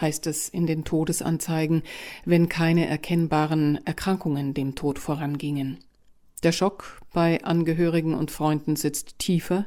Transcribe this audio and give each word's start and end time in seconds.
heißt 0.00 0.26
es 0.26 0.48
in 0.48 0.66
den 0.66 0.84
Todesanzeigen, 0.84 1.82
wenn 2.24 2.48
keine 2.48 2.86
erkennbaren 2.86 3.84
Erkrankungen 3.86 4.54
dem 4.54 4.74
Tod 4.74 4.98
vorangingen. 4.98 5.78
Der 6.42 6.52
Schock 6.52 7.00
bei 7.12 7.42
Angehörigen 7.44 8.14
und 8.14 8.30
Freunden 8.30 8.76
sitzt 8.76 9.18
tiefer, 9.18 9.66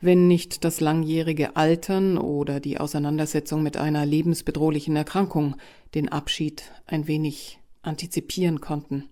wenn 0.00 0.28
nicht 0.28 0.64
das 0.64 0.80
langjährige 0.80 1.56
Altern 1.56 2.18
oder 2.18 2.60
die 2.60 2.78
Auseinandersetzung 2.78 3.62
mit 3.62 3.76
einer 3.76 4.06
lebensbedrohlichen 4.06 4.94
Erkrankung 4.94 5.56
den 5.94 6.08
Abschied 6.08 6.70
ein 6.86 7.08
wenig 7.08 7.58
antizipieren 7.82 8.60
konnten. 8.60 9.08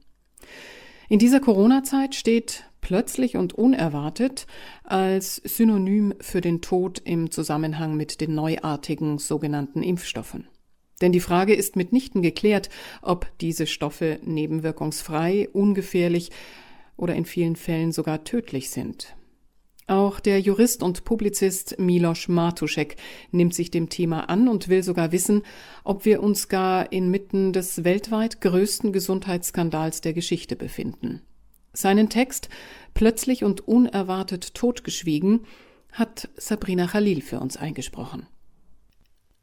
In 1.08 1.18
dieser 1.18 1.40
Corona-Zeit 1.40 2.14
steht 2.14 2.64
plötzlich 2.84 3.36
und 3.36 3.54
unerwartet 3.54 4.46
als 4.84 5.36
Synonym 5.36 6.14
für 6.20 6.40
den 6.40 6.60
Tod 6.60 7.00
im 7.04 7.30
Zusammenhang 7.32 7.96
mit 7.96 8.20
den 8.20 8.34
neuartigen 8.36 9.18
sogenannten 9.18 9.82
Impfstoffen. 9.82 10.46
Denn 11.00 11.10
die 11.10 11.20
Frage 11.20 11.54
ist 11.54 11.76
mitnichten 11.76 12.22
geklärt, 12.22 12.68
ob 13.02 13.26
diese 13.40 13.66
Stoffe 13.66 14.20
nebenwirkungsfrei, 14.22 15.48
ungefährlich 15.52 16.30
oder 16.96 17.14
in 17.16 17.24
vielen 17.24 17.56
Fällen 17.56 17.90
sogar 17.90 18.22
tödlich 18.22 18.70
sind. 18.70 19.16
Auch 19.86 20.20
der 20.20 20.40
Jurist 20.40 20.82
und 20.82 21.04
Publizist 21.04 21.78
Milos 21.78 22.28
Martuschek 22.28 22.96
nimmt 23.32 23.54
sich 23.54 23.70
dem 23.70 23.88
Thema 23.88 24.28
an 24.28 24.46
und 24.46 24.68
will 24.68 24.82
sogar 24.82 25.10
wissen, 25.10 25.42
ob 25.84 26.04
wir 26.04 26.22
uns 26.22 26.48
gar 26.48 26.92
inmitten 26.92 27.54
des 27.54 27.82
weltweit 27.84 28.42
größten 28.42 28.92
Gesundheitsskandals 28.92 30.02
der 30.02 30.12
Geschichte 30.12 30.54
befinden. 30.54 31.22
Seinen 31.74 32.08
Text 32.08 32.48
Plötzlich 32.94 33.44
und 33.44 33.66
unerwartet 33.66 34.54
totgeschwiegen 34.54 35.46
hat 35.90 36.28
Sabrina 36.36 36.86
Khalil 36.86 37.22
für 37.22 37.40
uns 37.40 37.56
eingesprochen. 37.56 38.28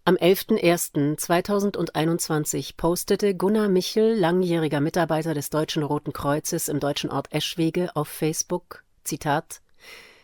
Am 0.06 0.16
11.01.2021 0.16 2.76
postete 2.76 3.36
Gunnar 3.36 3.70
Michel, 3.70 4.18
langjähriger 4.18 4.82
Mitarbeiter 4.82 5.36
des 5.36 5.52
Deutschen 5.52 5.84
Roten 5.84 6.14
Kreuzes 6.14 6.70
im 6.70 6.80
deutschen 6.80 7.12
Ort 7.12 7.32
Eschwege, 7.32 7.96
auf 7.96 8.08
Facebook, 8.08 8.84
Zitat, 9.04 9.62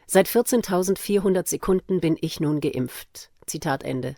Seit 0.08 0.28
14.400 0.30 1.48
Sekunden 1.48 2.00
bin 2.00 2.18
ich 2.20 2.40
nun 2.40 2.60
geimpft. 2.62 3.30
Zitat 3.46 3.84
Ende. 3.84 4.16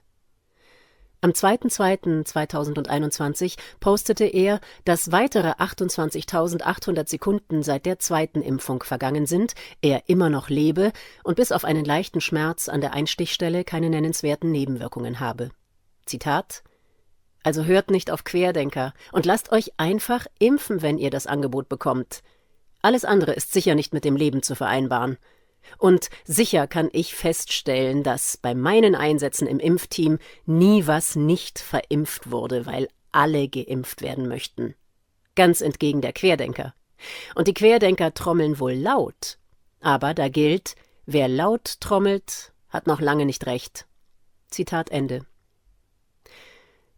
Am 1.21 1.31
2.2.2021 1.31 3.57
postete 3.81 4.23
er, 4.23 4.61
dass 4.85 5.11
weitere 5.11 5.49
28.800 5.49 7.09
Sekunden 7.09 7.61
seit 7.61 7.85
der 7.85 7.99
zweiten 7.99 8.41
Impfung 8.41 8.83
vergangen 8.83 9.25
sind, 9.25 9.53
er 9.81 10.07
immer 10.07 10.29
noch 10.29 10.47
lebe 10.47 10.93
und 11.23 11.35
bis 11.35 11.51
auf 11.51 11.65
einen 11.65 11.83
leichten 11.83 12.21
Schmerz 12.21 12.69
an 12.69 12.79
der 12.79 12.93
Einstichstelle 12.93 13.65
keine 13.65 13.89
nennenswerten 13.89 14.49
Nebenwirkungen 14.49 15.19
habe. 15.19 15.49
Zitat 16.05 16.63
Also 17.43 17.65
hört 17.65 17.91
nicht 17.91 18.11
auf 18.11 18.23
Querdenker 18.23 18.93
und 19.11 19.25
lasst 19.25 19.51
euch 19.51 19.73
einfach 19.75 20.25
impfen, 20.39 20.81
wenn 20.81 20.97
ihr 20.97 21.09
das 21.09 21.27
Angebot 21.27 21.67
bekommt. 21.67 22.23
Alles 22.81 23.03
andere 23.03 23.33
ist 23.33 23.51
sicher 23.51 23.75
nicht 23.75 23.93
mit 23.93 24.05
dem 24.05 24.15
Leben 24.15 24.41
zu 24.41 24.55
vereinbaren. 24.55 25.17
Und 25.77 26.09
sicher 26.25 26.67
kann 26.67 26.89
ich 26.91 27.15
feststellen, 27.15 28.03
dass 28.03 28.37
bei 28.37 28.55
meinen 28.55 28.95
Einsätzen 28.95 29.47
im 29.47 29.59
Impfteam 29.59 30.19
nie 30.45 30.87
was 30.87 31.15
nicht 31.15 31.59
verimpft 31.59 32.31
wurde, 32.31 32.65
weil 32.65 32.89
alle 33.11 33.47
geimpft 33.47 34.01
werden 34.01 34.27
möchten. 34.27 34.75
Ganz 35.35 35.61
entgegen 35.61 36.01
der 36.01 36.13
Querdenker. 36.13 36.73
Und 37.35 37.47
die 37.47 37.53
Querdenker 37.53 38.13
trommeln 38.13 38.59
wohl 38.59 38.73
laut. 38.73 39.37
Aber 39.79 40.13
da 40.13 40.27
gilt, 40.27 40.75
wer 41.05 41.27
laut 41.27 41.79
trommelt, 41.79 42.51
hat 42.69 42.87
noch 42.87 42.99
lange 42.99 43.25
nicht 43.25 43.45
recht. 43.45 43.87
Zitat 44.49 44.89
Ende. 44.89 45.25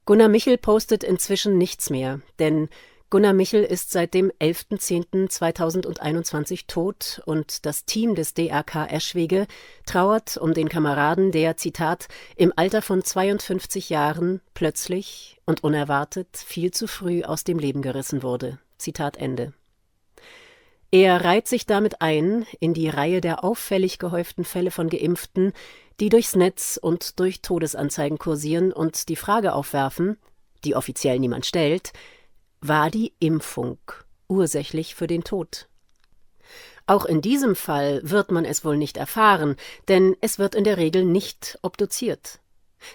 Gunnar 0.05 0.29
Michel 0.29 0.57
postet 0.57 1.03
inzwischen 1.03 1.57
nichts 1.57 1.89
mehr, 1.89 2.21
denn 2.39 2.69
Gunnar 3.11 3.33
Michel 3.33 3.63
ist 3.65 3.91
seit 3.91 4.13
dem 4.13 4.31
11.10.2021 4.39 6.67
tot 6.67 7.21
und 7.25 7.65
das 7.65 7.83
Team 7.83 8.15
des 8.15 8.33
DRK 8.33 8.89
Eschwege 8.89 9.47
trauert 9.85 10.37
um 10.37 10.53
den 10.53 10.69
Kameraden, 10.69 11.33
der, 11.33 11.57
Zitat, 11.57 12.07
im 12.37 12.53
Alter 12.55 12.81
von 12.81 13.03
52 13.03 13.89
Jahren 13.89 14.39
plötzlich 14.53 15.41
und 15.45 15.61
unerwartet 15.61 16.37
viel 16.37 16.71
zu 16.71 16.87
früh 16.87 17.23
aus 17.23 17.43
dem 17.43 17.59
Leben 17.59 17.81
gerissen 17.81 18.23
wurde. 18.23 18.59
Zitat 18.77 19.17
Ende. 19.17 19.51
Er 20.89 21.25
reiht 21.25 21.49
sich 21.49 21.65
damit 21.65 22.01
ein 22.01 22.45
in 22.61 22.73
die 22.73 22.87
Reihe 22.87 23.19
der 23.19 23.43
auffällig 23.43 23.99
gehäuften 23.99 24.45
Fälle 24.45 24.71
von 24.71 24.87
Geimpften, 24.87 25.51
die 25.99 26.07
durchs 26.07 26.37
Netz 26.37 26.79
und 26.81 27.19
durch 27.19 27.41
Todesanzeigen 27.41 28.19
kursieren 28.19 28.71
und 28.71 29.09
die 29.09 29.17
Frage 29.17 29.51
aufwerfen, 29.51 30.17
die 30.63 30.75
offiziell 30.75 31.19
niemand 31.19 31.45
stellt, 31.45 31.91
war 32.61 32.89
die 32.89 33.13
Impfung 33.19 33.79
ursächlich 34.27 34.95
für 34.95 35.07
den 35.07 35.23
Tod. 35.23 35.67
Auch 36.87 37.05
in 37.05 37.21
diesem 37.21 37.55
Fall 37.55 38.01
wird 38.03 38.31
man 38.31 38.45
es 38.45 38.65
wohl 38.65 38.77
nicht 38.77 38.97
erfahren, 38.97 39.55
denn 39.87 40.15
es 40.21 40.39
wird 40.39 40.55
in 40.55 40.63
der 40.63 40.77
Regel 40.77 41.05
nicht 41.05 41.57
obduziert. 41.61 42.39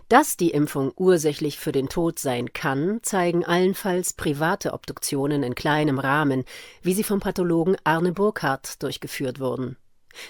Dass 0.08 0.36
die 0.36 0.50
Impfung 0.50 0.92
ursächlich 0.96 1.58
für 1.58 1.72
den 1.72 1.88
Tod 1.88 2.18
sein 2.18 2.52
kann, 2.52 2.98
zeigen 3.02 3.44
allenfalls 3.44 4.14
private 4.14 4.72
Obduktionen 4.72 5.42
in 5.42 5.54
kleinem 5.54 5.98
Rahmen, 5.98 6.44
wie 6.82 6.94
sie 6.94 7.04
vom 7.04 7.20
Pathologen 7.20 7.76
Arne 7.84 8.12
Burkhardt 8.12 8.82
durchgeführt 8.82 9.38
wurden. 9.38 9.76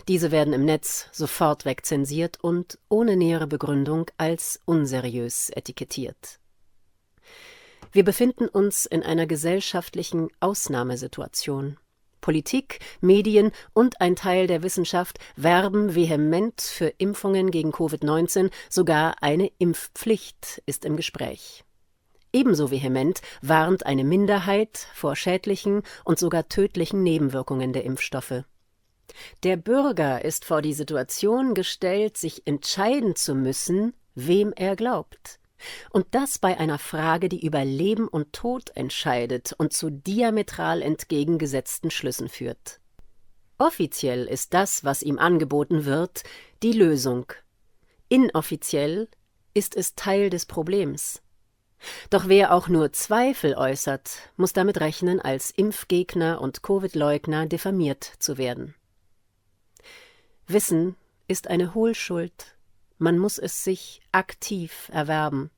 Diese 0.08 0.30
werden 0.30 0.52
im 0.52 0.64
Netz 0.64 1.08
sofort 1.12 1.64
wegzensiert 1.64 2.38
und 2.42 2.78
ohne 2.88 3.16
nähere 3.16 3.46
Begründung 3.46 4.10
als 4.18 4.60
unseriös 4.64 5.50
etikettiert. 5.50 6.40
Wir 7.92 8.04
befinden 8.04 8.48
uns 8.48 8.86
in 8.86 9.02
einer 9.02 9.26
gesellschaftlichen 9.26 10.28
Ausnahmesituation. 10.40 11.78
Politik, 12.20 12.80
Medien 13.00 13.52
und 13.72 14.00
ein 14.00 14.16
Teil 14.16 14.48
der 14.48 14.64
Wissenschaft 14.64 15.18
werben 15.36 15.94
vehement 15.94 16.60
für 16.60 16.88
Impfungen 16.98 17.52
gegen 17.52 17.70
Covid-19, 17.70 18.50
sogar 18.68 19.22
eine 19.22 19.50
Impfpflicht 19.58 20.60
ist 20.66 20.84
im 20.84 20.96
Gespräch. 20.96 21.62
Ebenso 22.32 22.70
vehement 22.70 23.22
warnt 23.42 23.86
eine 23.86 24.02
Minderheit 24.02 24.88
vor 24.92 25.14
schädlichen 25.14 25.82
und 26.04 26.18
sogar 26.18 26.48
tödlichen 26.48 27.02
Nebenwirkungen 27.02 27.72
der 27.72 27.84
Impfstoffe. 27.84 28.42
Der 29.44 29.56
Bürger 29.56 30.24
ist 30.24 30.44
vor 30.44 30.62
die 30.62 30.74
Situation 30.74 31.54
gestellt, 31.54 32.16
sich 32.16 32.46
entscheiden 32.46 33.14
zu 33.14 33.34
müssen, 33.34 33.94
wem 34.14 34.52
er 34.52 34.74
glaubt. 34.76 35.38
Und 35.90 36.06
das 36.10 36.38
bei 36.38 36.58
einer 36.58 36.78
Frage, 36.78 37.28
die 37.28 37.44
über 37.44 37.64
Leben 37.64 38.08
und 38.08 38.32
Tod 38.32 38.70
entscheidet 38.74 39.54
und 39.56 39.72
zu 39.72 39.90
diametral 39.90 40.82
entgegengesetzten 40.82 41.90
Schlüssen 41.90 42.28
führt. 42.28 42.80
Offiziell 43.58 44.26
ist 44.26 44.52
das, 44.52 44.84
was 44.84 45.02
ihm 45.02 45.18
angeboten 45.18 45.86
wird, 45.86 46.24
die 46.62 46.72
Lösung. 46.72 47.32
Inoffiziell 48.08 49.08
ist 49.54 49.74
es 49.74 49.94
Teil 49.94 50.28
des 50.28 50.44
Problems. 50.44 51.22
Doch 52.10 52.28
wer 52.28 52.52
auch 52.52 52.68
nur 52.68 52.92
Zweifel 52.92 53.54
äußert, 53.54 54.30
muss 54.36 54.52
damit 54.52 54.80
rechnen, 54.80 55.20
als 55.20 55.50
Impfgegner 55.50 56.40
und 56.40 56.62
Covid-Leugner 56.62 57.46
diffamiert 57.46 58.04
zu 58.18 58.38
werden. 58.38 58.74
Wissen 60.46 60.96
ist 61.28 61.48
eine 61.48 61.74
Hohlschuld 61.74 62.55
man 62.98 63.18
muss 63.18 63.38
es 63.38 63.64
sich 63.64 64.00
aktiv 64.12 64.90
erwerben. 64.92 65.50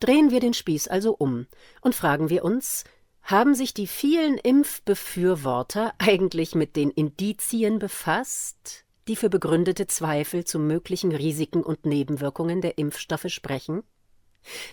Drehen 0.00 0.30
wir 0.30 0.40
den 0.40 0.54
Spieß 0.54 0.88
also 0.88 1.14
um 1.14 1.46
und 1.80 1.94
fragen 1.94 2.30
wir 2.30 2.44
uns, 2.44 2.84
haben 3.22 3.54
sich 3.54 3.74
die 3.74 3.86
vielen 3.86 4.38
Impfbefürworter 4.38 5.92
eigentlich 5.98 6.54
mit 6.54 6.76
den 6.76 6.90
Indizien 6.90 7.78
befasst, 7.78 8.84
die 9.06 9.16
für 9.16 9.28
begründete 9.28 9.86
Zweifel 9.86 10.44
zu 10.44 10.58
möglichen 10.58 11.12
Risiken 11.14 11.62
und 11.62 11.84
Nebenwirkungen 11.84 12.60
der 12.60 12.78
Impfstoffe 12.78 13.28
sprechen? 13.28 13.82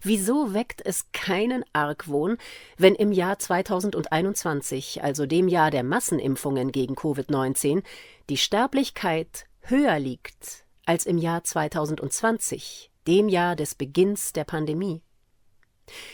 Wieso 0.04 0.54
weckt 0.54 0.86
es 0.86 1.12
keinen 1.12 1.66
Argwohn, 1.74 2.38
wenn 2.78 2.96
im 2.96 3.12
Jahr 3.12 3.40
2021, 3.40 5.04
also 5.04 5.26
dem 5.26 5.48
Jahr 5.48 5.72
der 5.72 5.84
Massenimpfungen 5.84 6.72
gegen 6.72 6.96
Covid-19, 6.96 7.84
die 8.30 8.38
Sterblichkeit 8.38 9.48
höher 9.62 10.00
liegt 10.00 10.65
als 10.86 11.06
im 11.06 11.18
Jahr 11.18 11.44
2020, 11.44 12.92
dem 13.08 13.30
Jahr 13.30 13.56
des 13.56 13.76
Beginns 13.76 14.34
der 14.34 14.44
Pandemie. 14.44 15.02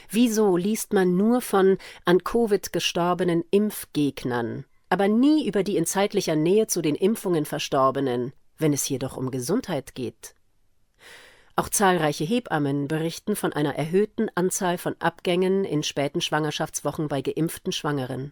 Wieso 0.09 0.57
liest 0.57 0.93
man 0.93 1.15
nur 1.15 1.41
von 1.41 1.77
an 2.05 2.23
Covid 2.23 2.73
gestorbenen 2.73 3.43
Impfgegnern, 3.51 4.65
aber 4.89 5.07
nie 5.07 5.47
über 5.47 5.63
die 5.63 5.77
in 5.77 5.85
zeitlicher 5.85 6.35
Nähe 6.35 6.67
zu 6.67 6.81
den 6.81 6.95
Impfungen 6.95 7.45
Verstorbenen, 7.45 8.33
wenn 8.57 8.73
es 8.73 8.83
hier 8.83 8.99
doch 8.99 9.15
um 9.17 9.31
Gesundheit 9.31 9.95
geht? 9.95 10.35
Auch 11.55 11.69
zahlreiche 11.69 12.23
Hebammen 12.23 12.87
berichten 12.87 13.35
von 13.35 13.53
einer 13.53 13.75
erhöhten 13.75 14.29
Anzahl 14.35 14.77
von 14.77 14.95
Abgängen 14.99 15.65
in 15.65 15.83
späten 15.83 16.21
Schwangerschaftswochen 16.21 17.07
bei 17.07 17.21
geimpften 17.21 17.71
Schwangeren. 17.71 18.31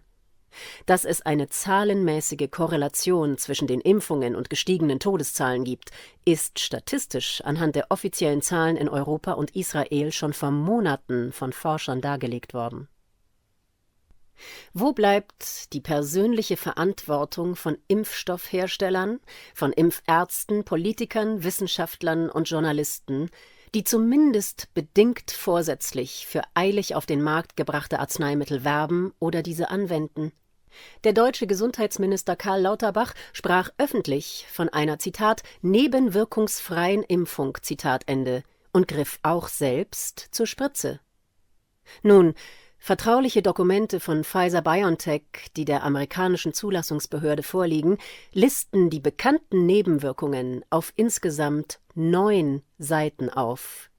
Dass 0.86 1.06
es 1.06 1.22
eine 1.22 1.50
zahlenmäßige 1.50 2.50
Korrelation 2.52 3.38
zwischen 3.38 3.68
den 3.68 3.82
Impfungen 3.82 4.36
und 4.36 4.50
gestiegenen 4.50 5.00
Todeszahlen 5.00 5.64
gibt, 5.64 5.92
ist 6.26 6.60
statistisch 6.60 7.42
anhand 7.42 7.76
der 7.76 7.88
offiziellen 7.90 8.42
Zahlen 8.42 8.78
in 8.78 8.90
Europa 8.90 9.34
und 9.34 9.56
Israel 9.56 10.12
schon 10.12 10.34
vor 10.34 10.52
Monaten 10.52 11.32
von 11.32 11.54
Forschern 11.54 12.02
dargelegt 12.02 12.54
worden. 12.54 12.88
Wo 14.74 14.94
bleibt 14.94 15.74
die 15.74 15.82
persönliche 15.82 16.58
Verantwortung 16.58 17.56
von 17.56 17.78
Impfstoffherstellern, 17.88 19.20
von 19.54 19.74
Impfärzten, 19.74 20.64
Politikern, 20.64 21.44
Wissenschaftlern 21.44 22.30
und 22.30 22.50
Journalisten, 22.50 23.30
die 23.76 23.84
zumindest 23.84 24.74
bedingt 24.74 25.32
vorsätzlich 25.32 26.26
für 26.28 26.42
eilig 26.54 26.96
auf 26.96 27.06
den 27.06 27.22
Markt 27.22 27.56
gebrachte 27.56 28.00
Arzneimittel 28.00 28.64
werben 28.64 29.14
oder 29.20 29.44
diese 29.44 29.70
anwenden. 29.70 30.32
Der 31.04 31.14
deutsche 31.14 31.48
Gesundheitsminister 31.48 32.36
Karl 32.36 32.62
Lauterbach 32.62 33.14
sprach 33.34 33.70
öffentlich 33.78 34.46
von 34.52 34.70
einer 34.70 35.00
Zitat 35.00 35.44
nebenwirkungsfreien 35.62 37.04
Impfung 37.04 37.58
Zitat 37.62 38.04
Ende 38.08 38.44
und 38.72 38.88
griff 38.88 39.20
auch 39.24 39.48
selbst 39.48 40.30
zur 40.32 40.48
Spritze. 40.48 41.00
Nun, 42.04 42.36
Vertrauliche 42.82 43.42
Dokumente 43.42 44.00
von 44.00 44.24
Pfizer 44.24 44.62
BioNTech, 44.62 45.24
die 45.58 45.66
der 45.66 45.84
amerikanischen 45.84 46.54
Zulassungsbehörde 46.54 47.44
vorliegen, 47.44 47.98
listen 48.32 48.90
die 48.90 49.02
bekannten 49.02 49.66
Nebenwirkungen 49.66 50.64
auf 50.70 50.94
insgesamt 50.96 51.82
neun 51.94 52.64
Seiten 52.78 53.30
auf. 53.30 53.90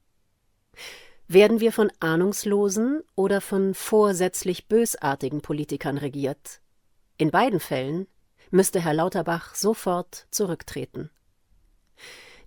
Werden 1.33 1.61
wir 1.61 1.71
von 1.71 1.89
ahnungslosen 2.01 3.03
oder 3.15 3.39
von 3.39 3.73
vorsätzlich 3.73 4.67
bösartigen 4.67 5.39
Politikern 5.39 5.97
regiert? 5.97 6.59
In 7.17 7.31
beiden 7.31 7.61
Fällen 7.61 8.07
müsste 8.49 8.81
Herr 8.81 8.93
Lauterbach 8.93 9.55
sofort 9.55 10.27
zurücktreten. 10.31 11.09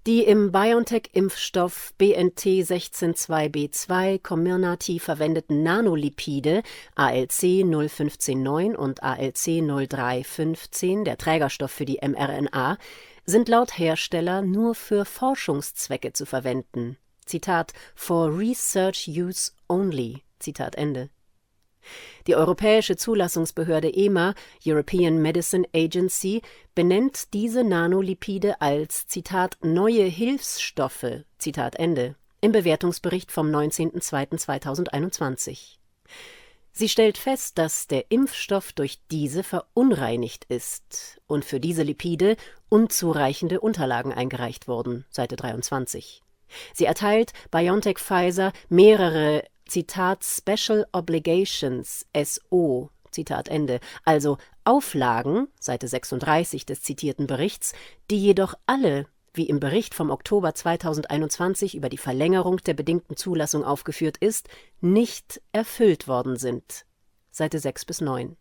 Die 0.06 0.22
im 0.24 0.52
BioNTech-Impfstoff 0.52 1.94
BNT 1.96 2.44
162b2 2.44 4.22
Comirnaty 4.22 4.98
verwendeten 4.98 5.62
Nanolipide 5.62 6.62
ALC 6.94 7.64
0159 7.64 8.76
und 8.76 9.02
ALC 9.02 9.62
0315, 9.62 11.06
der 11.06 11.16
Trägerstoff 11.16 11.70
für 11.70 11.86
die 11.86 12.00
mRNA, 12.06 12.76
sind 13.24 13.48
laut 13.48 13.78
Hersteller 13.78 14.42
nur 14.42 14.74
für 14.74 15.06
Forschungszwecke 15.06 16.12
zu 16.12 16.26
verwenden. 16.26 16.98
Zitat 17.26 17.72
For 17.94 18.36
Research 18.36 19.08
Use 19.08 19.52
Only. 19.68 20.22
Zitat 20.38 20.76
Ende. 20.76 21.10
Die 22.26 22.34
europäische 22.34 22.96
Zulassungsbehörde 22.96 23.94
EMA 23.94 24.34
(European 24.64 25.20
Medicines 25.20 25.68
Agency) 25.74 26.40
benennt 26.74 27.34
diese 27.34 27.62
Nanolipide 27.62 28.58
als 28.60 29.06
Zitat 29.06 29.58
neue 29.62 30.04
Hilfsstoffe 30.04 31.24
Zitat 31.38 31.76
Ende 31.76 32.16
im 32.40 32.50
Bewertungsbericht 32.52 33.30
vom 33.30 33.48
19.02.2021. 33.48 35.76
Sie 36.72 36.88
stellt 36.88 37.18
fest, 37.18 37.56
dass 37.56 37.86
der 37.86 38.10
Impfstoff 38.10 38.72
durch 38.72 38.98
diese 39.10 39.44
verunreinigt 39.44 40.44
ist 40.46 41.20
und 41.28 41.44
für 41.44 41.60
diese 41.60 41.84
Lipide 41.84 42.36
unzureichende 42.68 43.60
Unterlagen 43.60 44.12
eingereicht 44.12 44.66
wurden 44.66 45.04
Seite 45.08 45.36
23. 45.36 46.23
Sie 46.72 46.84
erteilt 46.84 47.32
BioNTech 47.50 47.98
Pfizer 47.98 48.52
mehrere 48.68 49.44
Zitat 49.66 50.24
Special 50.24 50.86
Obligations 50.92 52.06
SO 52.14 52.90
Zitat 53.14 53.48
Ende, 53.48 53.80
also 54.04 54.36
Auflagen, 54.64 55.48
Seite 55.58 55.88
36 55.88 56.66
des 56.66 56.82
zitierten 56.82 57.26
Berichts, 57.26 57.72
die 58.10 58.18
jedoch 58.18 58.54
alle, 58.66 59.06
wie 59.32 59.48
im 59.48 59.60
Bericht 59.60 59.94
vom 59.94 60.10
Oktober 60.10 60.54
2021 60.54 61.74
über 61.74 61.88
die 61.88 61.98
Verlängerung 61.98 62.58
der 62.58 62.74
bedingten 62.74 63.16
Zulassung 63.16 63.64
aufgeführt 63.64 64.16
ist, 64.18 64.48
nicht 64.80 65.40
erfüllt 65.52 66.06
worden 66.08 66.36
sind. 66.36 66.84
Seite 67.30 67.58
6 67.58 67.84
bis 67.84 68.00
9. 68.00 68.36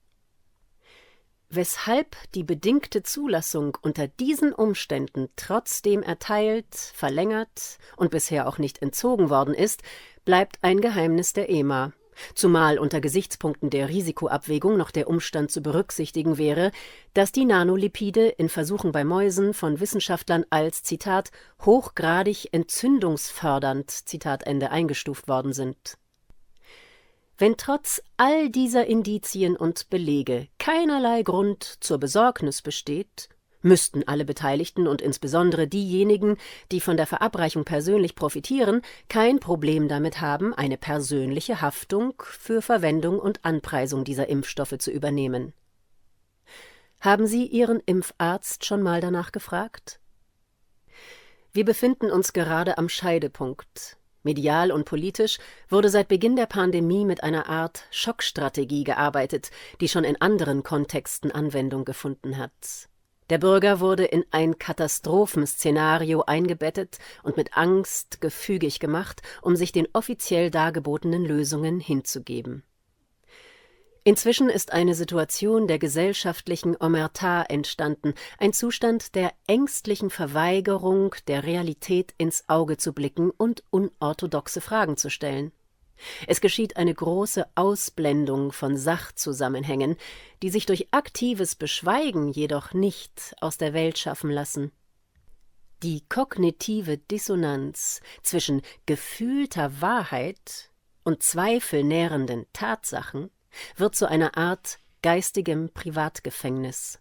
Weshalb 1.56 2.16
die 2.34 2.44
bedingte 2.44 3.04
Zulassung 3.04 3.78
unter 3.84 4.08
diesen 4.08 4.54
Umständen 4.54 5.30
trotzdem 5.36 6.02
erteilt, 6.02 6.74
verlängert 6.74 7.78
und 7.96 8.10
bisher 8.10 8.48
auch 8.48 8.58
nicht 8.58 8.82
entzogen 8.82 9.30
worden 9.30 9.54
ist, 9.54 9.84
bleibt 10.26 10.58
ein 10.64 10.82
Geheimnis 10.82 11.34
der 11.34 11.52
EMA, 11.52 11.94
zumal 12.34 12.80
unter 12.80 13.02
Gesichtspunkten 13.02 13.70
der 13.70 13.88
Risikoabwägung 13.88 14.78
noch 14.78 14.90
der 14.90 15.08
Umstand 15.08 15.52
zu 15.52 15.62
berücksichtigen 15.62 16.40
wäre, 16.40 16.72
dass 17.14 17.32
die 17.32 17.46
Nanolipide 17.46 18.30
in 18.30 18.50
Versuchen 18.50 18.92
bei 18.92 19.04
Mäusen 19.04 19.54
von 19.54 19.80
Wissenschaftlern 19.80 20.46
als 20.50 20.82
Zitat 20.82 21.30
hochgradig 21.64 22.48
entzündungsfördernd 22.52 23.92
Zitat 23.92 24.48
Ende 24.48 24.72
eingestuft 24.72 25.28
worden 25.28 25.54
sind. 25.54 26.00
Wenn 27.38 27.58
trotz 27.58 28.02
all 28.16 28.50
dieser 28.50 28.86
Indizien 28.86 29.56
und 29.56 29.90
Belege 29.90 30.48
keinerlei 30.64 31.24
Grund 31.24 31.66
zur 31.82 31.98
Besorgnis 31.98 32.62
besteht, 32.62 33.28
müssten 33.64 34.08
alle 34.08 34.24
Beteiligten 34.24 34.88
und 34.88 35.02
insbesondere 35.02 35.68
diejenigen, 35.68 36.38
die 36.72 36.80
von 36.80 36.96
der 36.96 37.06
Verabreichung 37.06 37.66
persönlich 37.66 38.16
profitieren, 38.16 38.82
kein 39.10 39.42
Problem 39.42 39.90
damit 39.90 40.22
haben, 40.22 40.54
eine 40.54 40.78
persönliche 40.78 41.60
Haftung 41.60 42.14
für 42.24 42.62
Verwendung 42.62 43.20
und 43.20 43.44
Anpreisung 43.44 44.06
dieser 44.06 44.30
Impfstoffe 44.30 44.78
zu 44.78 44.90
übernehmen. 44.90 45.52
Haben 47.02 47.28
Sie 47.28 47.46
Ihren 47.46 47.82
Impfarzt 47.82 48.64
schon 48.64 48.82
mal 48.82 49.02
danach 49.02 49.34
gefragt? 49.34 50.00
Wir 51.52 51.66
befinden 51.66 52.10
uns 52.10 52.32
gerade 52.32 52.78
am 52.78 52.88
Scheidepunkt. 52.88 53.98
Medial 54.24 54.72
und 54.72 54.86
politisch 54.86 55.38
wurde 55.70 55.90
seit 55.90 56.08
Beginn 56.08 56.36
der 56.36 56.46
Pandemie 56.46 57.06
mit 57.06 57.24
einer 57.24 57.48
Art 57.48 57.84
Schockstrategie 57.92 58.84
gearbeitet, 58.84 59.52
die 59.82 59.88
schon 59.88 60.04
in 60.04 60.20
anderen 60.20 60.64
Kontexten 60.64 61.32
Anwendung 61.32 61.86
gefunden 61.86 62.38
hat. 62.38 62.90
Der 63.30 63.38
Bürger 63.38 63.80
wurde 63.80 64.06
in 64.06 64.26
ein 64.32 64.58
Katastrophenszenario 64.58 66.24
eingebettet 66.24 67.00
und 67.24 67.38
mit 67.38 67.56
Angst 67.58 68.22
gefügig 68.22 68.80
gemacht, 68.80 69.22
um 69.42 69.56
sich 69.56 69.72
den 69.72 69.88
offiziell 69.94 70.52
dargebotenen 70.52 71.24
Lösungen 71.24 71.80
hinzugeben. 71.80 72.64
Inzwischen 74.06 74.50
ist 74.50 74.74
eine 74.74 74.96
Situation 74.96 75.68
der 75.68 75.80
gesellschaftlichen 75.80 76.76
Omerta 76.76 77.44
entstanden, 77.44 78.14
ein 78.38 78.52
Zustand 78.52 79.16
der 79.16 79.32
ängstlichen 79.48 80.10
Verweigerung, 80.10 81.16
der 81.28 81.46
Realität 81.46 82.14
ins 82.18 82.50
Auge 82.50 82.76
zu 82.76 82.92
blicken 82.92 83.30
und 83.30 83.64
unorthodoxe 83.70 84.60
Fragen 84.60 84.98
zu 84.98 85.10
stellen. 85.10 85.54
Es 86.28 86.42
geschieht 86.42 86.76
eine 86.76 86.94
große 86.94 87.46
Ausblendung 87.56 88.52
von 88.52 88.76
Sachzusammenhängen, 88.76 89.96
die 90.42 90.50
sich 90.50 90.66
durch 90.66 90.90
aktives 90.92 91.56
Beschweigen 91.56 92.28
jedoch 92.28 92.74
nicht 92.74 93.36
aus 93.40 93.58
der 93.58 93.74
Welt 93.74 93.98
schaffen 93.98 94.30
lassen. 94.30 94.74
Die 95.82 96.04
kognitive 96.10 96.98
Dissonanz 96.98 98.02
zwischen 98.22 98.64
gefühlter 98.86 99.82
Wahrheit 99.82 100.72
und 101.06 101.24
zweifelnährenden 101.24 102.48
Tatsachen 102.52 103.30
wird 103.76 103.96
zu 103.96 104.08
einer 104.08 104.38
Art 104.38 104.80
geistigem 105.02 105.70
Privatgefängnis. 105.74 107.00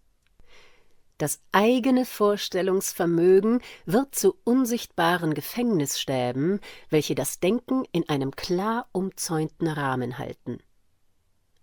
Das 1.18 1.40
eigene 1.52 2.04
Vorstellungsvermögen 2.04 3.61
wird 3.87 4.14
zu 4.14 4.37
unsichtbaren 4.42 5.35
Gefängnisstäben, 5.35 6.59
welche 6.90 7.14
das 7.14 7.38
Denken 7.38 7.85
in 7.92 8.09
einem 8.09 8.32
klar 8.32 8.88
umzäunten 8.90 9.68
Rahmen 9.68 10.18
halten. 10.18 10.59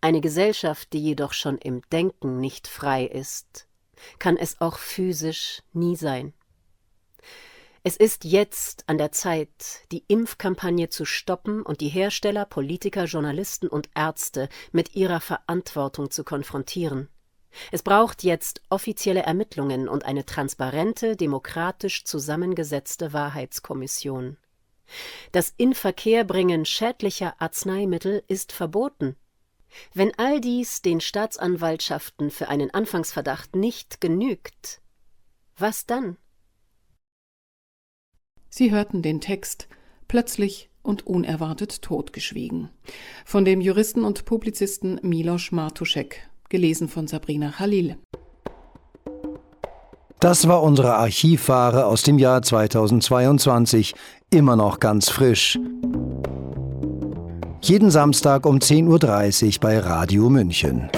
Eine 0.01 0.21
Gesellschaft, 0.21 0.93
die 0.93 1.01
jedoch 1.01 1.33
schon 1.33 1.57
im 1.57 1.81
Denken 1.91 2.39
nicht 2.39 2.69
frei 2.69 3.03
ist, 3.05 3.67
kann 4.17 4.37
es 4.37 4.61
auch 4.61 4.77
physisch 4.77 5.61
nie 5.73 5.97
sein. 5.97 6.33
Es 7.83 7.95
ist 7.95 8.25
jetzt 8.25 8.83
an 8.87 8.97
der 8.97 9.13
Zeit, 9.13 9.85
die 9.91 10.03
Impfkampagne 10.07 10.89
zu 10.89 11.05
stoppen 11.05 11.61
und 11.61 11.79
die 11.79 11.87
Hersteller, 11.87 12.45
Politiker, 12.45 13.05
Journalisten 13.05 13.67
und 13.67 13.89
Ärzte 13.95 14.49
mit 14.73 14.95
ihrer 14.95 15.21
Verantwortung 15.21 16.11
zu 16.11 16.25
konfrontieren. 16.25 17.07
Es 17.71 17.81
braucht 17.81 18.23
jetzt 18.23 18.61
offizielle 18.69 19.23
Ermittlungen 19.23 19.87
und 19.87 20.05
eine 20.05 20.25
transparente, 20.25 21.15
demokratisch 21.15 22.03
zusammengesetzte 22.03 23.13
Wahrheitskommission. 23.13 24.37
Das 25.31 25.53
Inverkehrbringen 25.55 26.65
schädlicher 26.65 27.35
Arzneimittel 27.39 28.23
ist 28.27 28.51
verboten. 28.51 29.15
Wenn 29.93 30.13
all 30.17 30.41
dies 30.41 30.81
den 30.81 30.99
Staatsanwaltschaften 30.99 32.29
für 32.29 32.49
einen 32.49 32.73
Anfangsverdacht 32.73 33.55
nicht 33.55 34.01
genügt, 34.01 34.81
was 35.57 35.85
dann? 35.85 36.17
Sie 38.49 38.71
hörten 38.71 39.01
den 39.01 39.21
Text 39.21 39.67
plötzlich 40.07 40.69
und 40.81 41.05
unerwartet 41.05 41.81
totgeschwiegen 41.81 42.69
von 43.25 43.45
dem 43.45 43.61
Juristen 43.61 44.03
und 44.03 44.25
Publizisten 44.25 44.99
Milos 45.03 45.51
Martuschek, 45.51 46.27
gelesen 46.49 46.87
von 46.87 47.07
Sabrina 47.07 47.51
Khalil. 47.51 47.97
Das 50.19 50.47
war 50.49 50.63
unsere 50.63 50.95
Archivware 50.95 51.85
aus 51.85 52.03
dem 52.03 52.19
Jahr 52.19 52.41
2022, 52.41 53.93
immer 54.31 54.57
noch 54.57 54.79
ganz 54.79 55.09
frisch. 55.09 55.57
Jeden 57.61 57.91
Samstag 57.91 58.45
um 58.45 58.57
10.30 58.57 59.45
Uhr 59.45 59.59
bei 59.61 59.79
Radio 59.79 60.29
München. 60.29 60.89